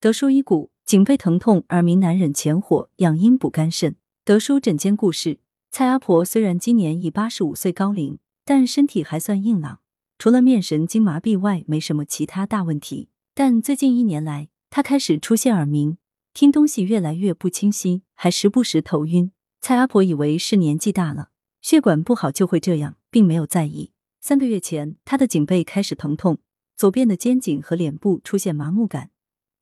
[0.00, 3.96] 德叔医骨，颈背疼痛，耳鸣难忍，前火，养阴补肝肾。
[4.24, 5.40] 德叔诊间故事：
[5.72, 9.80] 蔡阿婆虽然今年已八十五岁高龄，但身体还算硬朗，
[10.16, 13.08] 除了面神经麻痹外，没什么其他大问题。
[13.34, 15.98] 但最近一年来，她开始出现耳鸣，
[16.32, 19.32] 听东西越来越不清晰，还时不时头晕。
[19.60, 21.30] 蔡阿婆以为是年纪大了，
[21.60, 23.90] 血管不好就会这样，并没有在意。
[24.20, 26.38] 三个月前，她的颈背开始疼痛。
[26.76, 29.10] 左边的肩颈和脸部出现麻木感，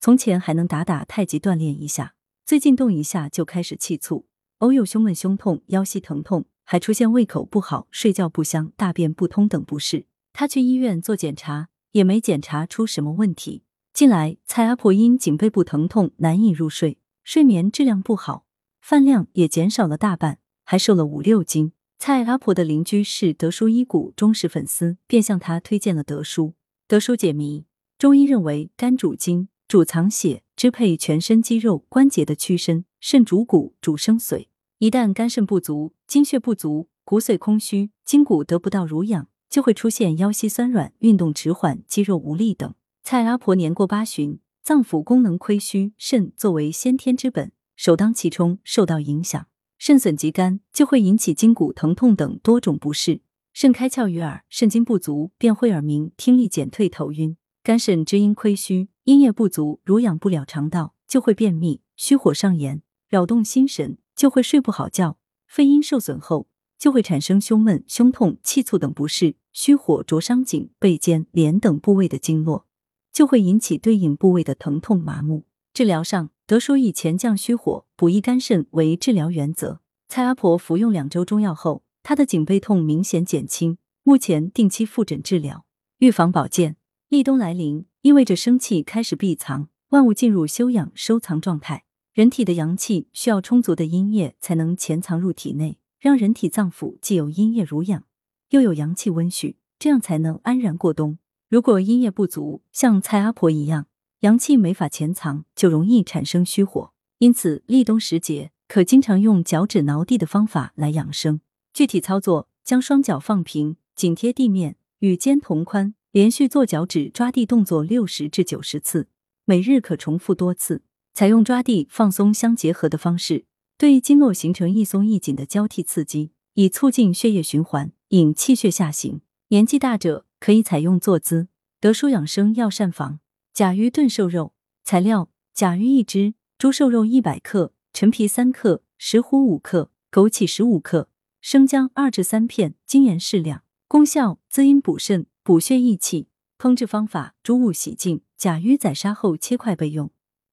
[0.01, 2.15] 从前还能打打太极锻炼一下，
[2.45, 4.27] 最近动一下就开始气促，
[4.59, 10.07] 偶有胸闷、胸痛、腰膝疼痛，还出现胃口不好、睡觉不香、大便不通等不适。
[10.33, 13.63] 他去医院做检查，也没检查出什么问题。
[13.93, 18.45] 近来，蔡阿婆因颈背部疼痛难以入睡，睡眠质量不好，
[18.83, 21.73] 饭量也减少了大半，还瘦了五六斤。
[21.99, 26.53] 蔡阿婆的邻居是德叔医骨忠实粉丝，便向他推荐了德叔。
[26.87, 27.65] 德叔解谜：
[27.97, 34.47] 中医认为，肝主筋，主藏血，支配全身肌肉关节的屈伸；肾主骨，主生髓。
[34.79, 42.73] 一旦肝肾不足，精血不足，骨髓空虚，筋骨得不到濡养，就会出现腰膝酸软、运动迟缓、肌肉无力等。
[43.03, 49.49] 蔡阿婆年过八旬，脏腑功能亏虚，肾作为先天之本，首当其冲受到影响。
[49.79, 53.21] 肾损及肝，就会引起筋骨疼痛等多种不适。
[53.53, 57.37] 肾开窍于耳，肾精不足便会耳鸣、听力减退、头晕。
[57.67, 65.19] 肝肾之阴亏虚，阴液不足，濡养不了肠道，就会便秘、虚火上炎，扰动心神，就会睡不好觉。
[65.49, 66.47] 肺阴受损后，
[66.79, 69.35] 就会产生胸闷、胸痛、气促等不适。
[69.53, 72.67] 虚火灼伤颈、背肩、脸等部位的经络，
[73.13, 75.45] 就会引起对应部位的疼痛、麻木。
[75.75, 79.81] 治疗上，德叔以前降虚火、补益肝肾为治疗原则。
[80.07, 81.83] 蔡阿婆服用两周中药后。
[82.05, 85.65] 她的颈背痛明显减轻，目前定期复诊治疗。
[85.99, 86.77] 预防保健，
[87.09, 91.85] 立冬来临，意味着生气开始闭藏，万物进入休养收藏状态。
[92.13, 98.03] 人体的阳气需要充足的阴液才能潜藏入体内，让人体脏腑既有阴液濡养，
[98.51, 101.19] 又有阳气温煦，这样才能安然过冬。
[101.49, 103.87] 如果阴液不足，像蔡阿婆一样，
[104.21, 106.91] 阳气没法潜藏，就容易产生虚火。
[107.19, 111.41] 因此，立冬时节可经常用脚趾挠地的方法来养生。
[111.73, 119.09] 具体操作：将双脚放平，紧贴地面，与肩同宽，连续做脚趾抓地动作六十至九十次，
[119.45, 120.81] 每日可重复多次。
[121.13, 123.45] 采用抓地放松相结合的方式，
[123.77, 129.21] 对经络形成一松一紧的交替刺激，以促进血液循环，引气血下行。
[129.49, 131.49] 年纪大者可以采用坐姿。
[131.83, 133.21] 德舒养生药膳房：
[133.53, 134.55] 甲鱼炖瘦肉。
[134.85, 141.11] 材料：甲鱼一只，猪瘦肉一百克，陈皮三克，石斛五克，枸杞十五克。
[141.43, 143.65] 生姜二至三片，精盐适量。
[143.87, 146.27] 功效：滋阴补肾，补血益气。
[146.59, 150.11] 烹制方法：猪物洗净，甲鱼宰杀后切块备用，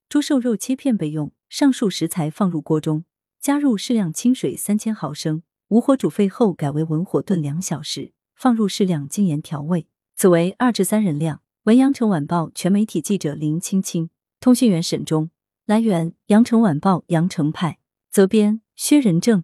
[0.08, 1.32] 猪瘦肉切片备用。
[1.50, 3.04] 上述食材放入锅中，
[3.42, 9.88] 加入适量清水三千毫升，无火煮沸后改为文火炖两小时，放入适量精盐调味。
[10.16, 11.42] 此为二至三人量。
[11.64, 15.32] 文阳城晚报全媒体记者林青青，通讯员沈忠。
[15.66, 17.80] 来源：阳城晚报阳城派，
[18.12, 19.44] 责编：薛仁正。